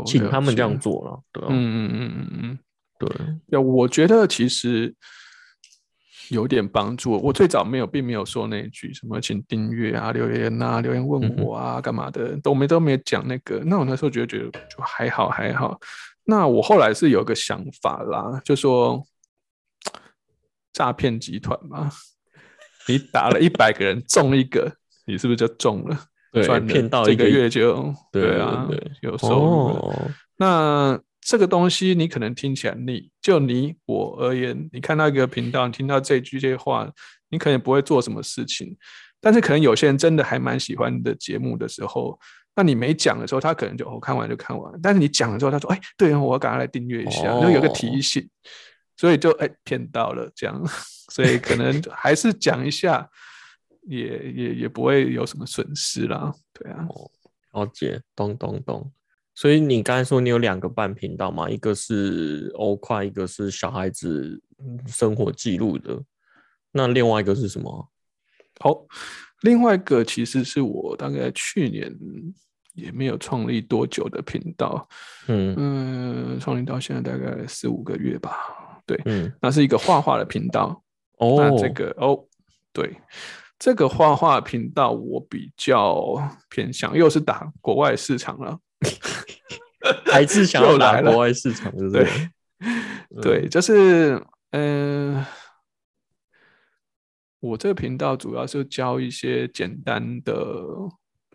[0.06, 1.48] 请他们这样做了，对吧？
[1.50, 2.58] 嗯嗯嗯嗯嗯，
[2.98, 3.08] 对。
[3.48, 4.94] 要我觉得其实
[6.30, 7.12] 有点帮助。
[7.22, 13.58] 我最早没有，并没有说那一句什么请订阅啊、留言啊、留言问我啊、干嘛的，都没都没讲那个。
[13.64, 15.78] 那我那时候觉得觉得就还好还好。
[16.24, 19.04] 那我后来是有个想法啦，就说
[20.72, 21.90] 诈骗集团嘛，
[22.88, 26.04] 你打了一百个人中一个，你是不是就中了？
[26.44, 28.66] 赚骗到一个月就对啊，
[29.02, 29.92] 有收入。
[30.38, 36.90] 那这个东西你可能听起来腻，就你我而言，你看到一个频道，你听到这句这些话，
[37.28, 38.76] 你可能不会做什么事情。
[39.20, 42.18] 但是可能有些人真的还蛮喜欢你的节目的时候，
[42.56, 44.72] 那你没讲的时候，他可能就哦看完就看完。
[44.82, 48.26] 但是你讲了之后，他说哎，对啊，我要赶快来订阅一下，就有个提醒，
[48.96, 50.60] 所以就哎骗到了这样。
[51.12, 53.06] 所以可能还是讲一下。
[53.82, 56.86] 也也也不会有什么损失啦，对啊，
[57.52, 58.92] 了解，咚咚咚。
[59.34, 64.40] 所以你刚才说你有两个半频道嘛，一个是欧快，一个是小孩子
[64.86, 65.98] 生活记录的。
[66.70, 67.88] 那另外一个是什么？
[68.60, 68.86] 好，
[69.40, 71.90] 另外一个其实是我大概去年
[72.74, 74.86] 也没有创立多久的频道，
[75.28, 78.82] 嗯嗯，创立到现在大概四五个月吧。
[78.84, 80.82] 对，嗯，那是一个画画的频道。
[81.18, 82.22] 哦，那这个哦，
[82.72, 82.94] 对。
[83.62, 88.58] 这个画画频道我比较偏向，又是打国外市场了。
[90.06, 92.08] 还是想要打国外市场，对不对？
[93.22, 94.20] 对，就是
[94.50, 95.24] 嗯，
[97.38, 100.66] 我这个频道主要是教一些简单的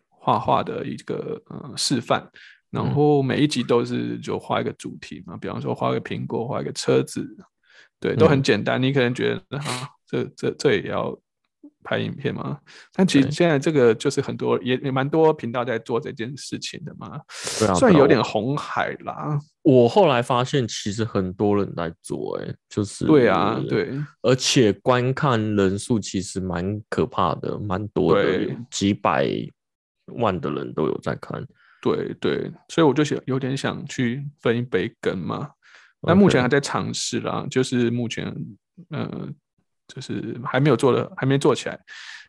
[0.10, 2.30] 画画的一个呃示范，
[2.72, 7.26] 然后每一集都是就画一个主题嘛，比方说画个苹果，画一个车子，
[8.02, 8.84] 对，都很简单。
[8.84, 9.64] 你可能觉得啊，
[10.06, 11.18] 这这这也要。
[11.88, 12.60] 拍影片吗？
[12.94, 19.40] 但其实现在这个就是很多也也蛮多频道在做这件事情的嘛，虽然有点红海啦。
[19.62, 23.90] 我后来发现其实很多人在做，哎，就是对啊，对，
[24.22, 29.30] 而且观看人数其实蛮可怕的，蛮多的，几百
[30.18, 31.42] 万的人都有在看。
[31.82, 35.52] 对对，所以我就想有点想去分一杯羹嘛。
[36.02, 38.36] 那目前还在尝试啦，就是目前
[38.90, 39.34] 嗯。
[39.88, 41.80] 就是还没有做的，还没做起来，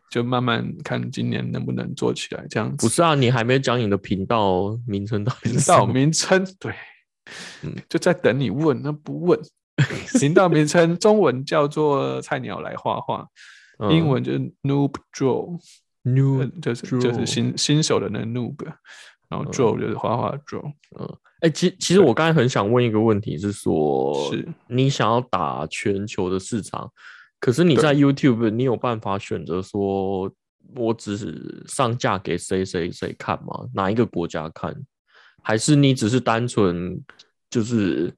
[0.09, 2.85] 就慢慢看今年能不能做起来这样子。
[2.85, 6.73] 不是啊，你还没讲你的频道名称到频道名称，对，
[7.63, 9.39] 嗯，就在等你问，那不问。
[10.19, 13.25] 频道名称中文叫做“菜鸟来画画”，
[13.89, 18.57] 英文就是 “noob draw”，noob 就是就是新新手的那 noob，
[19.29, 20.61] 然后 draw 就是画画 draw。
[20.99, 26.91] 嗯，哎，其其实我刚才很想问一个问题，是说，是你想要打全球的市场？
[27.39, 30.31] 可是你在 YouTube，你有办法选择说，
[30.75, 33.67] 我只是上架给谁谁谁看吗？
[33.73, 34.75] 哪一个国家看？
[35.41, 37.01] 还是你只是单纯
[37.49, 38.13] 就是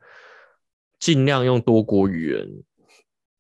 [1.00, 2.48] 尽量用多国语言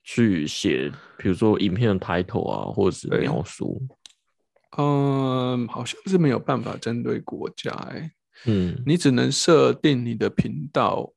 [0.03, 3.81] 去写，比如说影片的抬头啊，或者是描述？
[4.77, 8.11] 嗯，好像是没有办法针对国家哎，
[8.45, 11.11] 嗯，你只能设定你的频道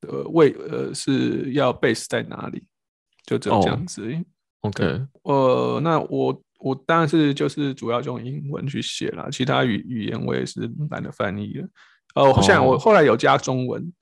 [0.00, 2.62] 的位，呃，是要 base 在哪里？
[3.26, 4.08] 就这样子
[4.60, 11.68] ，OK，呃，那我我当然是就是主要用英文去写啦，其他语语言我也是懒得翻译了。
[12.14, 13.92] 哦，现在我后来有加中文，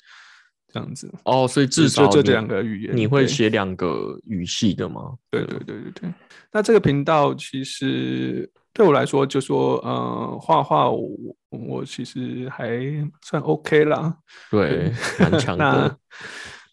[0.72, 1.10] 这样子。
[1.24, 5.14] 哦，所以至少这两个语言，你会写两个语系的吗？
[5.30, 6.14] 对对对对对。
[6.52, 11.08] 那这个频道其实对我来说，就说呃，画画我
[11.48, 12.78] 我其实还
[13.22, 14.16] 算 OK 啦，
[14.50, 15.98] 对，蛮强的。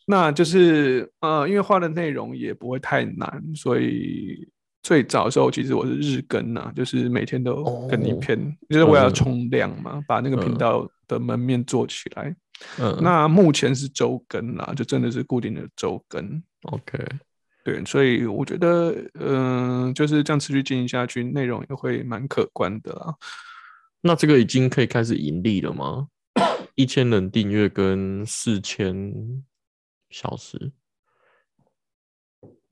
[0.06, 4.48] 那就是呃，因为画的内容也不会太难，所以
[4.82, 8.38] 最早的时候其实我是日更呐，就是每天都更一篇，
[8.70, 12.36] 就是为了冲量嘛，把那个频道的门面做起来。
[12.80, 16.42] 嗯，那目前是周更啦，就真的是固定的周更。
[16.64, 17.04] OK，
[17.64, 23.16] 对，所以我觉得嗯，就是这样持续经营下去，内容也会蛮可观的啦。
[24.02, 26.08] 那这个已经可以开始盈利了吗？
[26.76, 29.14] 一千人订阅跟四千。
[30.12, 30.72] 小时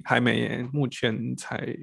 [0.03, 1.75] 还没耶，目前才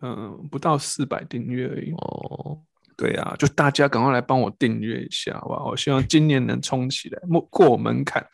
[0.00, 1.92] 嗯不到四百订阅而已。
[1.92, 2.62] 哦，
[2.96, 5.66] 对啊，就大家赶快来帮我订阅一下，好不好？
[5.70, 8.26] 我希望今年能冲起来，过过门槛。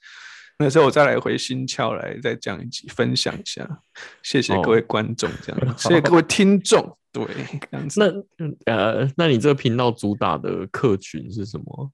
[0.59, 3.69] 那时候我再来回新窍来再讲一集，分享一下。
[4.23, 6.97] 谢谢各位观众，这样， 谢谢各位听众。
[7.11, 7.27] 对，
[7.71, 8.27] 这样子。
[8.67, 11.93] 那呃，那你这个频道主打的客群是什么？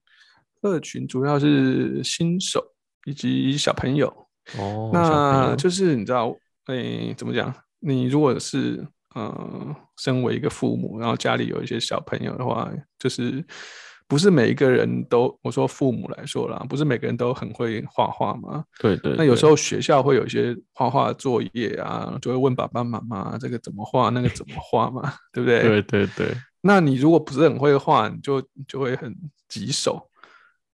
[0.60, 2.62] 客群主要是新手
[3.06, 4.27] 以及小朋友。
[4.56, 6.34] 哦，那就是你知道，
[6.66, 7.52] 诶，怎么讲？
[7.80, 13.44] 你如果是呃，身为一个父母，然后家里有一些小朋友的话，就是
[14.06, 18.64] 不是每一个人都，我说父母来说啦，不是每个人都很会画画嘛。
[18.78, 19.14] 对对。
[19.16, 25.62] 那有时候学校会有一些画画作业啊，就会问爸爸妈妈这个怎么画，那个怎么画嘛，对不对？
[25.62, 26.36] 对对对。
[26.60, 29.14] 那你如果不是很会画，你就就会很
[29.48, 30.08] 棘手。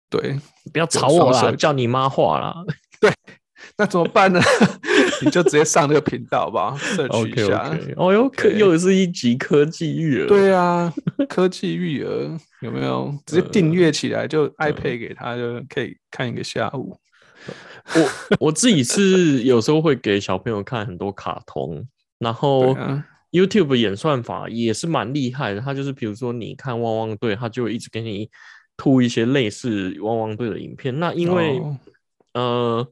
[0.09, 0.39] 对，
[0.73, 2.55] 不要吵我啦，叫你妈画啦。
[3.01, 3.11] 对。
[3.79, 4.41] 那怎么办呢？
[5.25, 7.77] 你就直接上那个频道吧，摄取一下。
[7.97, 10.27] 哦哟，科又是一集科技育儿。
[10.27, 10.93] 对啊，
[11.29, 14.27] 科技育儿有没有直接订阅起来？
[14.29, 16.97] 就 iPad 给他，就可以看一个下午。
[17.95, 21.87] 我我自己是 有时候会给小朋友看很多卡通，
[22.19, 22.77] 然后
[23.31, 25.61] YouTube 演算法也是蛮厉害的。
[25.61, 28.29] 他就是比如说你看汪汪队，它就一直给你
[28.77, 30.99] 吐一些类似汪汪队的影片。
[31.01, 31.63] 那因为
[32.35, 32.87] 呃。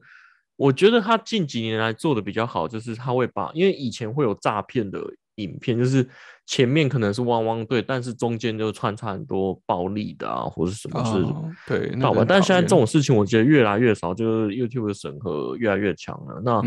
[0.61, 5.01] 我觉得他近几年来做的比较好，就是他会把，因为以前会有诈骗的
[5.37, 6.07] 影片，就是
[6.45, 11.25] 前面可能是汪汪队，但是中间就穿插很多暴力的啊，或者什么是
[11.67, 12.23] 对，好吧。
[12.27, 16.39] 但现在这种事情我觉得越来越少，就是 YouTube 的审核越来越强了。
[16.45, 16.61] 那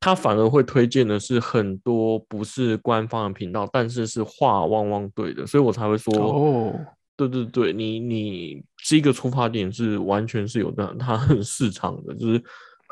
[0.00, 6.74] 他反而会推荐的是很多不是官方的频道，但是是画汪汪队的，所以我才会说哦，
[7.14, 12.42] 对对对，你你这个出发点是完全是有的，它很市场的，就是。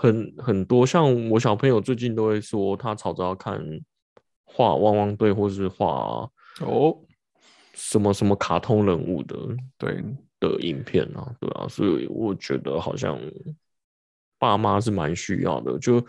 [0.00, 3.60] 很很多，像我小朋友最近都会说，他吵着要看
[4.44, 6.30] 画汪汪队，或是画
[6.60, 6.98] 哦。
[7.74, 9.36] 什么什么卡通人物的。
[9.76, 10.02] 对，
[10.40, 13.18] 的影片啊，对啊，所以我觉得好像
[14.38, 16.02] 爸妈是蛮需要的，就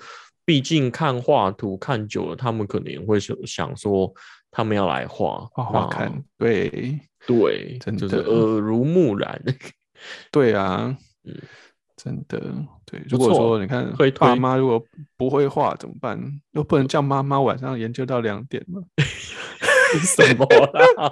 [0.46, 4.10] 毕竟看画图看久了，他们可能也会想想说，
[4.50, 8.24] 他们要来画画画看，对对，真就是的。
[8.24, 9.42] 耳濡目染。
[10.32, 11.36] 对啊，嗯。
[11.98, 12.42] 真的
[12.92, 13.02] 对。
[13.10, 14.84] 如果错说你看推推爸妈如果
[15.16, 16.20] 不会画怎么办？
[16.52, 18.82] 又不能叫妈妈晚上研究到两点嘛。
[19.92, 21.12] 什么啦？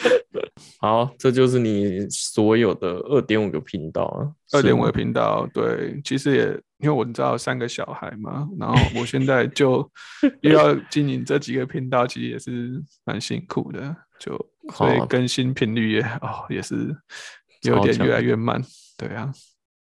[0.80, 6.44] 好，这就是你所有的二点五个频道啊，二点五个频道，对，其实也
[6.78, 9.86] 因为我知道三个小孩嘛，然后我现在就
[10.40, 14.34] 又要经营这几个频道，其实也是蛮辛苦的，就
[14.72, 16.96] 所以更新频率也哦也是
[17.62, 18.62] 有点越来越慢，
[18.96, 19.30] 对啊。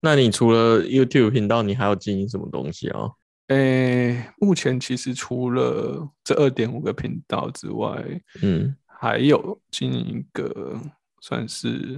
[0.04, 3.10] 那你除了 YouTube 频道，你还要经营什么东西啊？
[3.48, 8.04] 诶，目前其实除了这二点五个频道之外，
[8.42, 10.78] 嗯，还有经营一个
[11.22, 11.96] 算是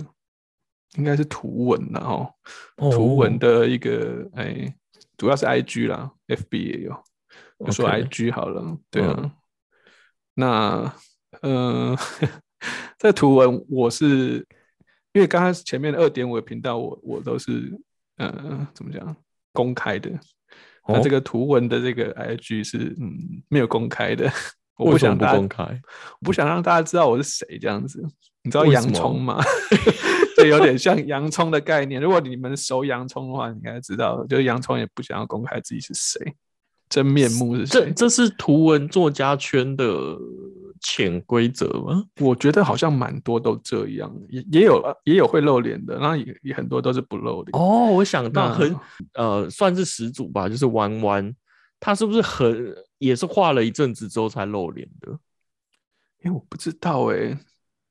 [0.97, 2.33] 应该是图文然后
[2.77, 4.73] 图文哦的一个诶，
[5.17, 7.05] 主要是 IG 啦，FB 也有，
[7.59, 9.15] 我说 IG 好了，对啊。
[9.19, 9.31] 嗯
[10.39, 10.95] 那
[11.41, 11.97] 呃，
[13.01, 14.47] 在图文我是
[15.13, 17.73] 因为刚开始前面的二点五个频道我我都是
[18.17, 19.17] 呃怎么讲
[19.53, 20.11] 公开的，
[20.89, 24.31] 那哦这个图文的这个 IG 是嗯没有公开的，
[24.77, 25.63] 我不想不公开？
[25.65, 28.03] 我不想让大家知道我是谁这样子。
[28.43, 29.43] 你知道洋葱吗？
[30.37, 32.01] 这有点像洋葱的概念。
[32.01, 36.35] 如果你们熟洋葱的话，你应该知道，就是洋葱也不想要公开自己是谁，
[36.89, 37.81] 真面目是谁。
[37.81, 39.85] 这这是图文作家圈的
[40.89, 42.05] 潜规则吗？
[42.21, 47.61] 我觉得好像蛮多都这样，也也有也有会露脸的，然后也也很多都是不露脸。
[47.61, 48.73] 哦，我想到很
[49.15, 51.35] 呃，算是始祖吧，就是弯弯，
[51.81, 55.11] 他是不是很也是画了一阵子之后才露脸的？
[56.23, 57.37] 因为我不知道哎、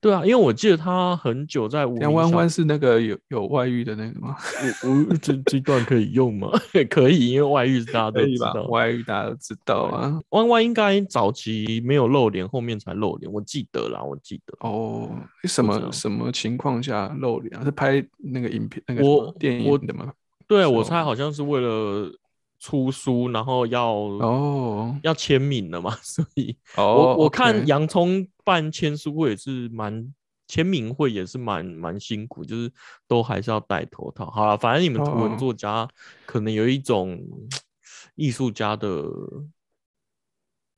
[0.05, 4.35] 对啊，因为我记得他很久在无欸，弯弯是那个有有外遇的那个吗？
[4.83, 6.47] 我我这这段可以用吗？
[6.91, 8.23] 可以，因为外遇是大家都？
[8.23, 8.67] 知道。
[8.69, 10.21] 外遇大家都知道啊。
[10.29, 14.55] 弯弯应该早期没有露脸，后面才露脸，我记得啦，我记得。
[14.59, 15.09] 哦，
[15.41, 17.63] 欸什么什么情况下露脸啊？
[17.65, 20.13] 是拍那个影片那个电影的吗？
[20.45, 22.11] 对，我猜好像是为了
[22.59, 30.13] 出书，然后要哦要签名了嘛， 所以哦，我我看洋葱办签书会也是蛮
[30.47, 32.71] 签名会也是蛮蛮辛苦，就是
[33.07, 34.29] 都还是要戴头套。
[34.31, 35.87] 好了，反正你们图文哦作家
[36.25, 37.19] 可能有一种
[38.15, 39.03] 艺术家的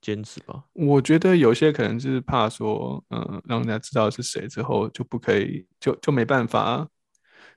[0.01, 0.63] 坚持吧。
[0.73, 6.87] 我觉得有些可能就是怕说，嗯，让人家知道是谁之后就不可以，就就没办法，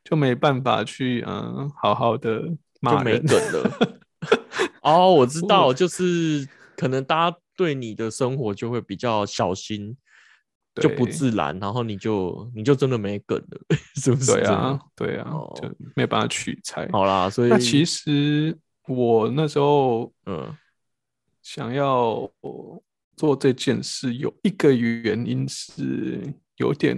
[0.05, 2.43] 就没办法去，嗯，好好的
[2.83, 2.99] 就。
[3.05, 4.01] 没梗了。
[4.83, 9.97] 哦，我知道，就是可能大家对你的生活就会比较小心，
[10.75, 14.33] 就不自然，然后你就你就真的没梗了， 是不是？
[14.33, 16.89] 对啊，，对啊，哦就没办法取材。
[16.93, 18.57] 好啦，所以那其实
[18.87, 20.57] 我那时候嗯
[21.43, 22.31] 想要
[23.17, 26.21] 做这件事，有一个原因是
[26.57, 26.97] 有点，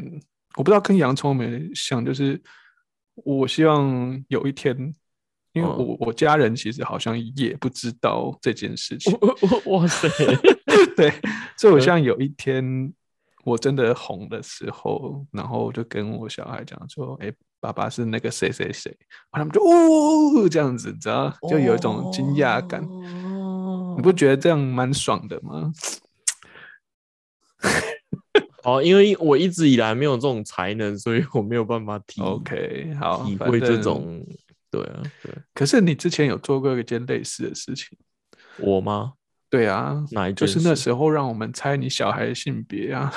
[0.57, 2.41] 我不知道跟洋葱有没有像，就是
[3.15, 4.95] 我希望有一天，
[5.53, 9.13] 因为嗯我我家人其实好像也不知道这件事情，
[9.67, 10.09] 哇塞，
[10.97, 11.13] 对，
[11.57, 12.93] 所以我像有一天
[13.45, 18.97] 我真的红的时候，然后就跟我小孩讲说，哎、爸爸是那个谁谁谁，
[19.31, 22.83] 然后他们就哦这样子，你知道，就有一种惊讶感。
[22.83, 25.71] 哦你不觉得这样蛮爽的吗？
[28.65, 33.77] 哦，因为我一直以来没有这种才能，所以我没有办法体 OK，好，体会这。
[33.77, 34.25] 种。
[34.73, 37.89] 对啊，对，可是你之前有做过一件类似的事情，
[38.59, 39.13] 我吗？
[39.51, 43.13] 对啊，哪一件就是那事时候让我们猜你小孩的性别啊，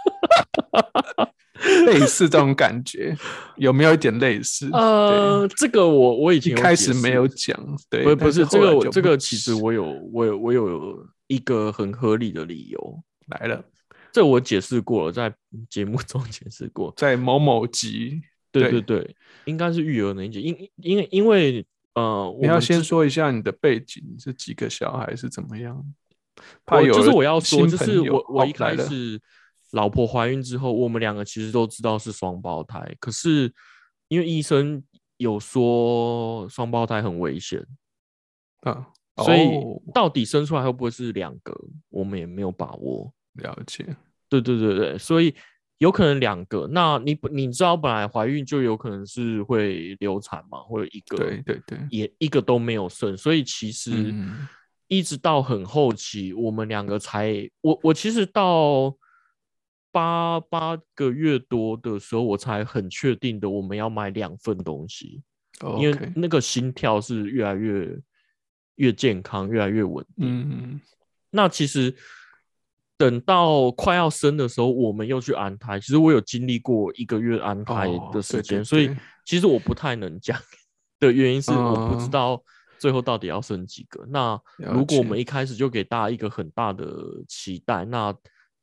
[1.86, 3.16] 类似这种感觉，
[3.56, 4.68] 有没有一点类似？
[4.74, 7.58] 呃，这个我我以对，前有一开始没有讲，
[7.88, 13.64] 对，不不是这个这个其实我有我有我有一个很合理的理由，来了，
[14.12, 15.34] 这我解释过了，在
[15.70, 16.92] 节目中解释过。
[16.98, 18.20] 在某某集，
[18.52, 25.84] 对对对对，应该是育儿那一集，因因为因为呃，我你要先说一下你的背景是几个小孩是怎么样？
[26.64, 29.20] 怕我有就是我要说，就是我我一开始
[29.72, 33.52] 老婆怀孕之后，我们两个其实都知道是双胞胎，可是
[34.08, 34.82] 因为医生
[35.16, 37.64] 有说双胞胎很危险，
[38.62, 41.54] 啊，所以哦到底生出来会不会是两个，
[41.88, 43.12] 我们也没有把握。
[43.34, 43.86] 了解，
[44.28, 45.32] 对对对对，所以
[45.80, 46.68] 有可能两个。
[46.70, 54.46] 那你你知道本来怀孕就有可能是会流产嘛，或者一个对对对，也一个都没有剩，所以其实嗯
[54.88, 58.94] 一直到很后期，我们两个才我我其实到
[59.90, 65.22] 八八个月多的时候，我才很确定的我们要买两份东西，
[65.78, 67.98] 因为那个心跳是越来越
[68.74, 70.26] 越健康，越来越稳定。
[70.26, 70.80] 嗯
[71.32, 71.94] 那其实
[73.00, 75.80] 等到快要生的时候，我们又去安胎。
[75.80, 78.94] 其实我有经历过一个月安胎哦的时间，对对所以
[79.24, 80.38] 其实我不太能讲
[80.98, 82.42] 的原因是我不知嗯道
[82.78, 84.04] 最后到底要生几个。
[84.10, 86.86] 那如果我们一开始就给大家一个很大的
[87.26, 88.14] 期待，那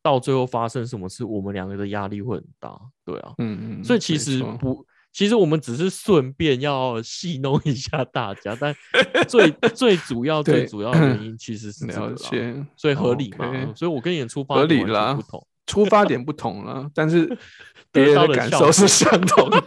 [0.04, 2.80] 到最后发生什么事，我们两个的压力会很大。
[3.04, 4.86] 对啊，嗯嗯，所以其实不，
[5.18, 8.76] 其实我们只是顺便要戏弄一下大家，但
[9.28, 15.48] 最最主要、最主要的原 因其实是这个了啦，所以合理嘛所以我跟你的出发合理啦不同。
[15.66, 17.26] 出发点不同了，但是
[17.92, 19.60] 别人的感受是相同的。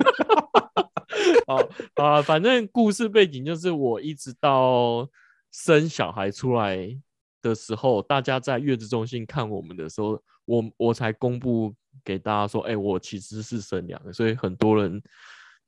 [1.48, 1.57] 好
[2.01, 5.09] 啊，反正故事背景就是我一直到
[5.51, 6.96] 生小孩出来
[7.42, 11.74] 的时候，大家在月子中心看我们的时候，我我才公布
[12.05, 15.03] 给大家说，哎、我其实是生两个，所以很多人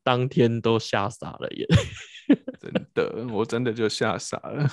[0.02, 1.66] 当天都吓傻了耶。
[2.60, 4.68] 真的，我真的就吓傻了。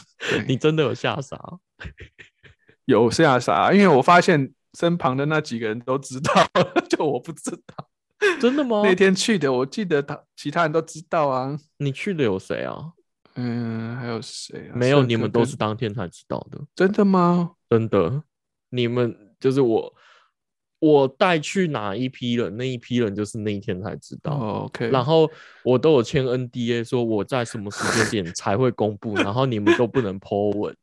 [0.47, 1.59] 你真的有吓傻？
[2.85, 6.33] 有吓傻，因为我发现身旁的那几个人都知道，
[6.89, 7.89] 就我不知道。
[8.39, 8.81] 真的吗？
[8.83, 11.57] 那天去的，我记得他其他人都知道啊。
[11.77, 12.93] 你去的有谁啊？
[13.35, 14.75] 嗯，还有谁啊？
[14.75, 16.59] 没有，你们都是当天才知道的。
[16.75, 17.53] 真的吗？
[17.69, 18.23] 真的，
[18.69, 19.93] 你们就是我，
[20.79, 24.33] 我带去哪一批人，那一批人就是那一天才知道。
[24.33, 25.29] 哦，OK，然后
[25.63, 30.75] 我都有签 NDA，说我在什么时间点 才会公布，然后你们都不能 po 文，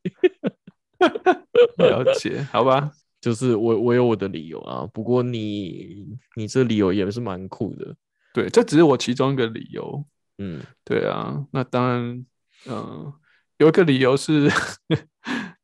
[1.78, 2.90] 了解，好吧。
[3.18, 4.86] 就是我我有我的理由啊。
[4.92, 7.96] 不过你你这理由也是蛮酷的，
[8.32, 10.04] 对，这只是我其中一个理由。
[10.38, 12.26] 嗯， 对啊，那当然，
[12.68, 13.12] 嗯、
[13.56, 14.48] 有一个理由是，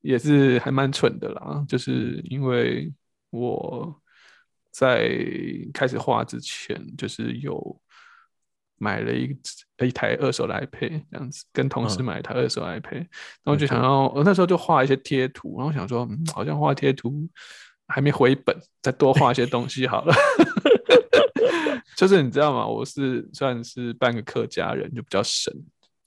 [0.00, 2.92] 也是还蛮蠢的啦，就是因为
[3.30, 3.94] 我
[4.72, 5.14] 在
[5.72, 7.80] 开始画之前，就是有
[8.78, 9.36] 买了一
[9.80, 13.06] 一台二手的 iPad，这样子，跟同事嗯买一台二手 iPad，
[13.44, 17.28] 然后就想要，我那时候就画一些贴图，然后想说，嗯，好像画贴图
[17.86, 20.14] 还没回本，再多画一些东西好了。
[21.96, 22.66] 就是你知道吗？
[22.66, 25.52] 我是算是半个客家人，就比较神。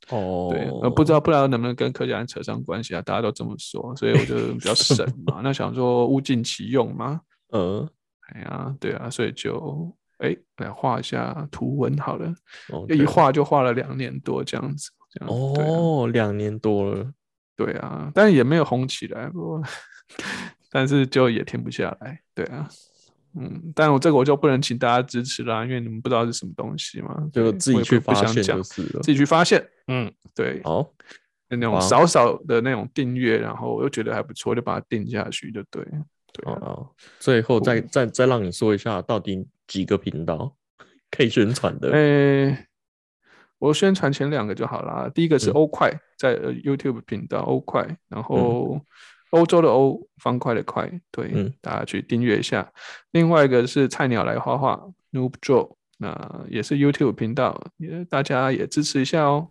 [0.10, 3.02] 哦，对，呃，不知道不知道能不能跟客家人扯上关系啊？
[3.02, 5.40] 大家都这么说，所以我就比较神嘛。
[5.44, 7.88] 那想说物尽其用嘛，呃
[8.34, 12.34] 哎呀，对啊，所以就哎来画一下图文好了。
[12.72, 17.12] ，OK 一画就画了两年多这样子，这样哦，两年多了，
[17.56, 19.64] 对啊，但也没有红起来，不过
[20.72, 22.68] 但是就也停不下来，对啊。
[23.38, 29.02] 嗯，但我这个我就不能请大家支持啦，因为你们不知道是什么东西嘛，就自己去发现就是了。
[29.02, 29.62] 自己去发现。
[29.88, 30.90] 嗯，对，好，
[31.50, 36.06] 那种少少的那种订阅，然后我又觉得还不错，就把它定下去，就对了。
[36.44, 40.56] 对啊，好，最后再酷再再让你说一下，到底几个频道
[41.12, 41.92] 可以宣传的？
[41.92, 42.66] 诶、
[43.60, 45.10] 我宣传前两个就好啦。
[45.14, 48.80] 第一个是嗯欧快，在呃 YouTube 频道欧快，然后
[49.32, 52.72] 欧洲的欧，方块的块，对，嗯大家去订阅一下。
[53.12, 54.82] 另外一个是菜鸟来画画
[55.12, 59.48] Noob Joe，那也是 YouTube 频道，也大家也支持一下哦。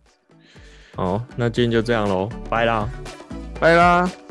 [0.95, 2.87] 好，那今天就这样喽，拜啦。
[3.59, 4.24] 拜啦。